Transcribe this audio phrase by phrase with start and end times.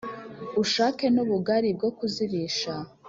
[0.61, 2.73] Ushake n'ubugali bwo kuzirisha